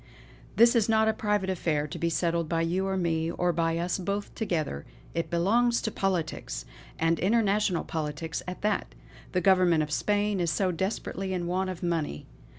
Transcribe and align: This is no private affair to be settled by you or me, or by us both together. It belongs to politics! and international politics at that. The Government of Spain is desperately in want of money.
This 0.55 0.75
is 0.75 0.89
no 0.89 1.13
private 1.13 1.51
affair 1.51 1.85
to 1.85 1.99
be 1.99 2.09
settled 2.09 2.49
by 2.49 2.61
you 2.63 2.87
or 2.87 2.97
me, 2.97 3.29
or 3.29 3.53
by 3.53 3.77
us 3.77 3.99
both 3.99 4.33
together. 4.33 4.83
It 5.13 5.29
belongs 5.29 5.79
to 5.83 5.91
politics! 5.91 6.65
and 6.97 7.19
international 7.19 7.83
politics 7.83 8.41
at 8.47 8.63
that. 8.63 8.95
The 9.33 9.41
Government 9.41 9.83
of 9.83 9.91
Spain 9.91 10.39
is 10.39 10.59
desperately 10.75 11.35
in 11.35 11.45
want 11.45 11.69
of 11.69 11.83
money. 11.83 12.25